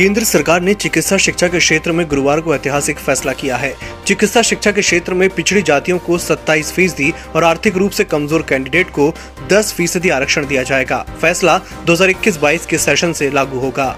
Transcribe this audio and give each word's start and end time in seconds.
केंद्र 0.00 0.24
सरकार 0.24 0.60
ने 0.62 0.72
चिकित्सा 0.74 1.16
शिक्षा 1.16 1.48
के 1.48 1.58
क्षेत्र 1.58 1.92
में 1.92 2.06
गुरुवार 2.08 2.40
को 2.40 2.54
ऐतिहासिक 2.54 2.98
फैसला 2.98 3.32
किया 3.32 3.56
है। 3.56 3.74
चिकित्सा 4.06 4.42
शिक्षा 4.42 4.70
के 4.72 4.80
क्षेत्र 4.80 5.14
में 5.14 5.28
पिछड़ी 5.30 5.62
जातियों 5.62 5.98
को 5.98 6.18
27 6.18 6.72
फ़ीसदी 6.72 7.12
और 7.36 7.44
आर्थिक 7.44 7.76
रूप 7.76 7.90
से 7.90 8.04
कमज़ोर 8.04 8.42
कैंडिडेट 8.48 8.90
को 8.90 9.12
10 9.50 9.72
फ़ीसदी 9.72 10.08
आरक्षण 10.08 10.46
दिया 10.46 10.62
जाएगा। 10.62 11.04
फैसला 11.20 11.60
2021-22 11.86 12.66
के 12.66 12.78
सेशन 12.78 13.12
से 13.12 13.30
लागू 13.30 13.58
होगा। 13.58 13.96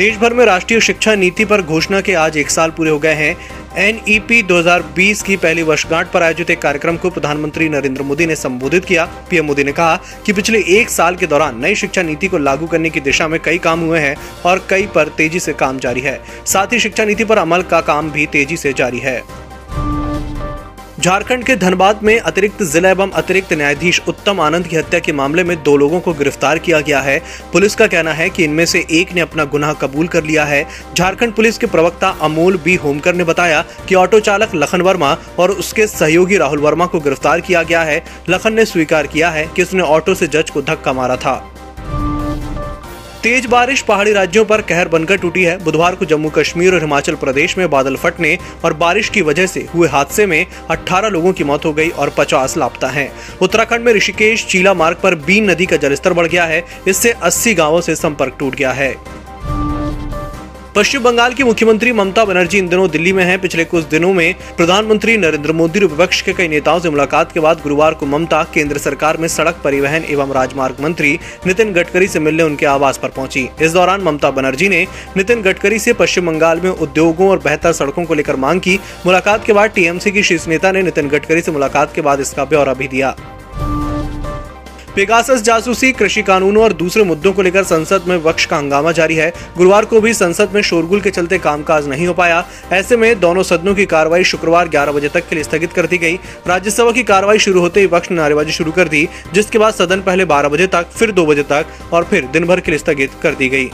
देश 0.00 0.16
भर 0.16 0.34
में 0.34 0.44
राष्ट्रीय 0.44 0.80
शिक्षा 0.80 1.14
नीति 1.14 1.44
पर 1.44 1.62
घोषणा 1.62 2.00
के 2.00 2.12
आज 2.14 2.36
एक 2.36 2.50
साल 2.50 2.70
पूरे 2.70 2.90
हो 2.90 2.98
गए 2.98 3.12
हैं। 3.14 3.36
एनईपी 3.78 4.42
2020 4.42 5.22
की 5.22 5.36
पहली 5.36 5.62
वर्षगांठ 5.62 6.10
पर 6.10 6.22
आयोजित 6.22 6.50
एक 6.50 6.62
कार्यक्रम 6.62 6.96
को 6.96 7.10
प्रधानमंत्री 7.10 7.68
नरेंद्र 7.68 8.02
मोदी 8.02 8.26
ने 8.26 8.36
संबोधित 8.36 8.84
किया। 8.84 9.04
पीएम 9.30 9.44
मोदी 9.44 9.64
ने 9.64 9.72
कहा 9.72 9.96
कि 10.26 10.32
पिछले 10.32 10.62
एक 10.78 10.90
साल 10.90 11.16
के 11.16 11.26
दौरान 11.26 11.60
नई 11.60 11.74
शिक्षा 11.74 12.02
नीति 12.02 12.28
को 12.28 12.38
लागू 12.38 12.66
करने 12.66 12.90
की 12.90 13.00
दिशा 13.00 13.28
में 13.28 13.38
कई 13.40 13.58
काम 13.58 13.80
हुए 13.80 13.98
हैं 13.98 14.16
और 14.46 14.66
कई 14.70 14.86
पर 14.86 15.08
तेज़ी 15.08 15.40
से 15.40 15.52
काम 15.52 15.78
जारी 15.78 16.00
है। 16.00 16.20
साथ 16.46 16.72
ही 16.72 16.80
शिक्षा 16.80 17.04
नीति 17.04 17.24
पर 17.24 17.38
अमल 17.38 17.62
का 17.62 17.80
काम 17.80 18.10
भी 18.10 18.26
तेज़ी 18.26 18.56
से 18.56 18.72
जारी 18.72 18.98
है। 18.98 19.22
झारखंड 21.00 21.44
के 21.44 21.54
धनबाद 21.56 22.00
में 22.02 22.18
अतिरिक्त 22.18 22.62
जिला 22.62 22.88
एवं 22.90 23.10
अतिरिक्त 23.10 23.52
न्यायाधीश 23.52 24.00
उत्तम 24.08 24.40
आनंद 24.40 24.66
की 24.66 24.76
हत्या 24.76 24.98
के 25.00 25.12
मामले 25.12 25.44
में 25.44 25.56
दो 25.62 25.76
लोगों 25.76 26.00
को 26.00 26.12
गिरफ़्तार 26.14 26.58
किया 26.58 26.80
गया 26.80 27.00
है। 27.00 27.18
पुलिस 27.52 27.74
का 27.74 27.86
कहना 27.86 28.12
है 28.12 28.28
कि 28.30 28.44
इनमें 28.44 28.64
से 28.66 28.84
एक 28.90 29.12
ने 29.12 29.20
अपना 29.20 29.44
गुनाह 29.44 29.72
कबूल 29.72 30.08
कर 30.08 30.24
लिया 30.24 30.44
है। 30.44 30.64
झारखंड 30.96 31.32
पुलिस 31.34 31.58
के 31.58 31.66
प्रवक्ता 31.66 32.08
अमोल 32.22 32.56
बी 32.64 32.74
होमकर 32.74 33.14
ने 33.14 33.24
बताया 33.24 33.62
कि 33.88 33.94
ऑटो 33.94 34.20
चालक 34.20 34.54
लखन 34.54 34.80
वर्मा 34.80 35.16
और 35.38 35.50
उसके 35.52 35.86
सहयोगी 35.86 36.36
राहुल 36.36 36.58
वर्मा 36.58 36.86
को 36.86 37.00
गिरफ़्तार 37.00 37.40
किया 37.40 37.62
गया 37.62 37.82
है। 37.82 38.02
लखन 38.28 38.54
ने 38.54 38.64
स्वीकार 38.64 39.06
किया 39.06 39.30
है 39.30 39.46
कि 39.46 39.62
उसने 39.62 39.82
ऑटो 39.82 40.14
से 40.14 40.26
जज 40.26 40.50
को 40.50 40.62
धक्का 40.62 40.92
मारा 40.92 41.16
था। 41.16 41.34
तेज 43.22 43.46
बारिश 43.46 43.80
पहाड़ी 43.82 44.12
राज्यों 44.12 44.44
पर 44.44 44.60
कहर 44.62 44.88
बनकर 44.88 45.16
टूटी 45.16 45.42
है। 45.42 45.56
बुधवार 45.64 45.94
को 45.94 46.04
जम्मू 46.04 46.28
कश्मीर 46.30 46.74
और 46.74 46.80
हिमाचल 46.80 47.14
प्रदेश 47.14 47.56
में 47.58 47.68
बादल 47.70 47.96
फटने 47.96 48.38
और 48.64 48.74
बारिश 48.74 49.08
की 49.08 49.22
वजह 49.22 49.46
से 49.46 49.66
हुए 49.74 49.88
हादसे 49.88 50.26
में 50.26 50.46
18 50.70 51.08
लोगों 51.08 51.32
की 51.32 51.44
मौत 51.44 51.64
हो 51.64 51.72
गई 51.72 51.88
और 51.88 52.14
50 52.18 52.56
लापता 52.56 52.88
हैं। 52.88 53.10
उत्तराखंड 53.42 53.84
में 53.84 53.92
ऋषिकेश 53.92 54.46
चीला 54.46 54.74
मार्ग 54.74 55.00
पर 55.02 55.14
बीन 55.14 55.50
नदी 55.50 55.66
का 55.66 55.76
जलस्तर 55.76 56.12
बढ़ 56.12 56.26
गया 56.26 56.44
है। 56.44 56.64
इससे 56.88 57.12
80 57.12 57.54
गाँवों 57.54 57.80
से 57.80 57.96
संपर्क 57.96 58.36
टूट 58.38 58.54
गया 58.54 58.72
है। 58.72 58.94
पश्चिम 60.74 61.02
बंगाल 61.02 61.32
की 61.34 61.44
मुख्यमंत्री 61.44 61.92
ममता 61.92 62.24
बनर्जी 62.24 62.58
इन 62.58 62.68
दिनों 62.68 62.88
दिल्ली 62.90 63.12
में 63.12 63.22
हैं। 63.24 63.40
पिछले 63.40 63.64
कुछ 63.64 63.84
दिनों 63.84 64.12
में 64.14 64.34
प्रधानमंत्री 64.56 65.16
नरेंद्र 65.16 65.52
मोदी 65.52 65.80
और 65.80 65.86
विपक्ष 65.86 66.20
के 66.22 66.32
कई 66.32 66.48
नेताओं 66.48 66.80
से 66.80 66.90
मुलाकात 66.90 67.32
के 67.32 67.40
बाद 67.40 67.60
गुरुवार 67.62 67.94
को 67.94 68.06
ममता 68.06 68.42
केंद्र 68.54 68.78
सरकार 68.78 69.16
में 69.16 69.26
सड़क 69.28 69.60
परिवहन 69.64 70.04
एवं 70.04 70.32
राजमार्ग 70.32 70.76
मंत्री 70.80 71.18
नितिन 71.46 71.72
गडकरी 71.72 72.08
से 72.08 72.20
मिलने 72.20 72.42
उनके 72.42 72.66
आवास 72.66 72.98
पर 72.98 73.08
पहुँची। 73.08 73.48
इस 73.62 73.72
दौरान 73.72 74.02
ममता 74.02 74.30
बनर्जी 74.30 74.68
ने 74.68 74.86
नितिन 75.16 75.42
गडकरी 75.42 75.78
से 75.78 75.92
पश्चिम 75.92 76.26
बंगाल 76.26 76.60
में 76.60 76.70
उद्योगों 76.70 77.30
और 77.30 77.38
बेहतर 77.38 77.72
सड़कों 77.72 78.04
को 78.04 78.14
लेकर 78.14 78.36
मांग 78.36 78.60
की। 78.60 78.78
मुलाकात 79.06 79.44
के 79.44 79.52
बाद 79.52 79.70
टीएमसी 79.70 80.10
की 80.10 80.22
शीर्ष 80.22 80.48
नेता 80.48 80.72
ने 80.72 80.82
नितिन 80.82 81.08
गडकरी 81.08 81.40
से 81.40 81.52
मुलाकात 81.52 81.94
के 81.94 82.00
बाद 82.00 82.20
इसका 82.20 82.44
ब्यौरा 82.44 82.74
भी 82.74 82.88
दिया। 82.88 83.14
पेगासस 84.96 85.42
जासूसी 85.42 85.92
कृषि 85.92 86.22
कानूनों 86.22 86.62
और 86.64 86.72
दूसरे 86.72 87.02
मुद्दों 87.04 87.32
को 87.32 87.42
लेकर 87.42 87.64
संसद 87.64 88.04
में 88.08 88.16
वक्ष 88.16 88.46
का 88.46 88.56
हंगामा 88.56 88.92
जारी 88.92 89.14
है। 89.14 89.32
गुरुवार 89.56 89.84
को 89.84 90.00
भी 90.00 90.14
संसद 90.14 90.50
में 90.54 90.60
शोरगुल 90.62 91.00
के 91.00 91.10
चलते 91.10 91.38
कामकाज 91.38 91.88
नहीं 91.88 92.06
हो 92.06 92.14
पाया। 92.14 92.44
ऐसे 92.72 92.96
में 92.96 93.20
दोनों 93.20 93.42
सदनों 93.42 93.74
की 93.74 93.86
कार्रवाई 93.86 94.24
शुक्रवार 94.24 94.68
11 94.68 94.92
बजे 94.92 95.08
तक 95.08 95.28
के 95.28 95.34
लिए 95.34 95.44
स्थगित 95.44 95.72
कर 95.72 95.86
दी 95.86 95.98
गई। 95.98 96.18
राज्यसभा 96.46 96.90
की 96.90 97.02
कार्रवाई 97.02 97.38
शुरू 97.38 97.60
होते 97.60 97.80
ही 97.80 97.86
वक्ष 97.86 98.10
ने 98.10 98.16
नारेबाजी 98.16 98.52
शुरू 98.52 98.72
कर 98.72 98.88
दी, 98.88 99.08
जिसके 99.32 99.58
बाद 99.58 99.74
सदन 99.74 100.00
पहले 100.00 100.24
बारह 100.24 100.48
बजे 100.48 100.66
तक, 100.66 100.90
फिर 100.90 101.12
दो 101.12 101.26
बजे 101.26 101.42
तक 101.42 101.66
और 101.92 102.04
फिर 102.04 102.26
दिन 102.26 102.44
भर 102.44 102.60
के 102.60 102.70
लिए 102.70 102.78
स्थगित 102.78 103.10
कर 103.22 103.34
दी 103.34 103.48
गई। 103.48 103.70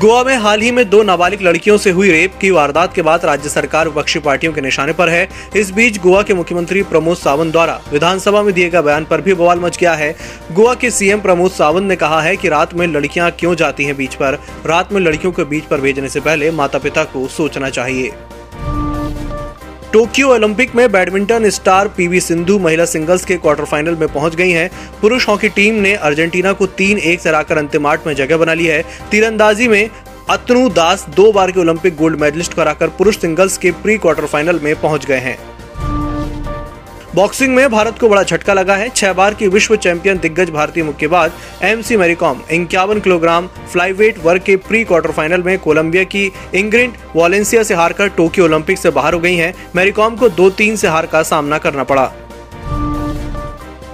गोवा 0.00 0.22
में 0.24 0.36
हाल 0.36 0.60
ही 0.60 0.70
में 0.70 0.88
दो 0.90 1.02
नाबालिग 1.02 1.42
लड़कियों 1.42 1.76
से 1.78 1.90
हुई 1.90 2.10
रेप 2.10 2.32
की 2.40 2.50
वारदात 2.50 2.94
के 2.94 3.02
बाद 3.02 3.24
राज्य 3.24 3.48
सरकार 3.48 3.88
विपक्षी 3.88 4.18
पार्टियों 4.18 4.52
के 4.52 4.60
निशाने 4.60 4.92
पर 4.92 5.08
है। 5.08 5.28
इस 5.56 5.70
बीच 5.70 6.00
गोवा 6.00 6.22
के 6.22 6.34
मुख्यमंत्री 6.34 6.82
प्रमोद 6.82 7.16
सावंत 7.16 7.52
द्वारा 7.52 7.80
विधानसभा 7.92 8.42
में 8.42 8.52
दिए 8.54 8.70
गए 8.70 8.82
बयान 8.82 9.04
पर 9.04 9.20
भी 9.20 9.34
बवाल 9.34 9.60
मच 9.60 9.78
गया 9.78 9.94
है। 9.94 10.14
गोवा 10.52 10.74
के 10.74 10.90
सीएम 10.90 11.20
प्रमोद 11.20 11.50
सावंत 11.50 11.88
ने 11.88 11.96
कहा 11.96 12.20
है 12.22 12.36
कि 12.36 12.48
रात 12.48 12.74
में 12.74 12.86
लड़कियाँ 12.86 13.30
क्यों 13.30 13.54
जाती 13.54 13.84
हैं 13.84 13.96
बीच 13.96 14.14
पर? 14.14 14.38
रात 14.66 14.92
में 14.92 15.00
लड़कियों 15.00 15.32
को 15.32 15.44
बीच 15.44 15.64
पर 15.64 15.80
भेजने 15.80 16.08
से 16.08 16.20
पहले 16.20 16.50
माता 16.50 16.78
पिता 16.78 17.04
को 17.04 17.26
सोचना 17.28 17.70
चाहिए। 17.70 18.12
टोक्यो 19.94 20.28
ओलंपिक 20.28 20.74
में 20.74 20.90
बैडमिंटन 20.92 21.48
स्टार 21.50 21.88
पीवी 21.88 22.20
सिंधु 22.20 22.58
महिला 22.58 22.84
सिंगल्स 22.84 23.24
के 23.24 23.36
क्वार्टर 23.36 23.64
फाइनल 23.64 23.96
में 23.96 24.06
पहुँच 24.08 24.34
गई 24.34 24.50
हैं। 24.50 24.70
पुरुष 25.00 25.28
हॉकी 25.28 25.48
टीम 25.48 25.74
ने 25.74 25.94
अर्जेंटीना 25.94 26.52
को 26.52 26.66
तीन 26.78 26.98
एक 26.98 27.20
से 27.20 27.28
हराकर 27.28 27.58
अंतिम 27.58 27.86
आठ 27.86 28.06
में 28.06 28.14
जगह 28.14 28.36
बना 28.36 28.54
ली 28.54 28.66
है। 28.66 28.82
तीरंदाजी 29.10 29.68
में 29.68 29.90
अतनु 30.30 30.68
दास 30.68 31.06
दो 31.16 31.30
बार 31.32 31.50
के 31.50 31.60
ओलंपिक 31.60 31.96
गोल्ड 31.96 32.20
मेडलिस्ट 32.20 32.54
कराकर 32.54 32.88
पुरुष 32.88 33.18
सिंगल्स 33.18 33.58
के 33.58 33.70
प्री 33.82 33.96
क्वार्टर 33.98 34.26
फाइनल 34.26 34.60
में 34.62 34.74
पहुँच 34.80 35.06
गए 35.06 35.18
हैं। 35.18 35.38
बॉक्सिंग 37.14 37.54
में 37.54 37.68
भारत 37.70 37.98
को 37.98 38.08
बड़ा 38.08 38.22
झटका 38.22 38.52
लगा 38.52 38.76
है। 38.76 38.88
छह 38.88 39.12
बार 39.12 39.34
की 39.34 39.48
विश्व 39.48 39.74
चैंपियन 39.76 40.18
दिग्गज 40.18 40.48
भारतीय 40.50 40.84
मुक्केबाज 40.84 41.32
एम 41.62 41.82
सी 41.82 41.96
मेरीकॉम 41.96 42.40
इक्यावन 42.52 43.00
किलोग्राम 43.00 43.46
फ्लाईवेट 43.72 44.18
वर्ग 44.24 44.42
के 44.42 44.56
प्री 44.58 44.82
क्वार्टर 44.84 45.10
फाइनल 45.10 45.42
में 45.42 45.58
कोलंबिया 45.58 46.04
की 46.04 46.24
इंग्रिंड 46.54 46.94
वॉलेंसिया 47.14 47.62
से 47.62 47.74
हारकर 47.74 48.08
टोक्यो 48.08 48.44
ओलंपिक 48.44 48.78
से 48.78 48.90
बाहर 48.90 49.14
हो 49.14 49.20
गई 49.20 49.36
हैं। 49.36 49.54
मैरीकॉम 49.76 50.16
को 50.16 50.28
दो 50.30 50.50
तीन 50.50 50.76
से 50.76 50.88
हार 50.88 51.06
का 51.06 51.22
सामना 51.22 51.58
करना 51.58 51.84
पड़ा। 51.84 52.10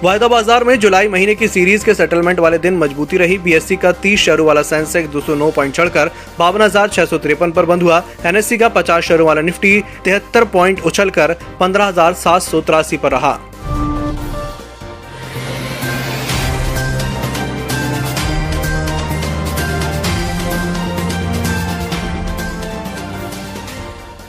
वायदा 0.03 0.27
बाज़ार 0.27 0.63
में 0.63 0.79
जुलाई 0.79 1.07
महीने 1.07 1.33
की 1.35 1.47
सीरीज़ 1.47 1.83
के 1.85 1.93
सेटलमेंट 1.93 2.39
वाले 2.39 2.57
दिन 2.57 2.77
मजबूती 2.77 3.17
रही। 3.17 3.37
बीएससी 3.37 3.75
का 3.75 3.91
30 3.95 4.19
शेयरों 4.19 4.45
वाला 4.47 4.61
सेंसेक्स 4.61 5.09
209 5.09 5.51
पॉइंट 5.55 5.73
चढ़कर 5.75 6.11
बावन 6.39 6.61
हज़ार 6.61 6.89
छह 6.89 7.05
सौ 7.05 7.17
तिरपन 7.17 7.51
पर 7.51 7.65
बंद 7.65 7.83
हुआ। 7.83 8.01
एनएससी 8.25 8.57
का 8.57 8.69
50 8.71 9.01
शेयरों 9.01 9.27
वाला 9.27 9.41
निफ्टी 9.41 9.79
तिहत्तर 10.03 10.45
पॉइंट 10.47 10.81
उछलकर 10.81 11.35
पंद्रह 11.59 11.85
हज़ार 11.85 12.13
सात 12.15 12.41
सौ 12.41 12.61
तिरासी 12.61 12.97
पर 12.97 13.11
रहा। 13.11 13.39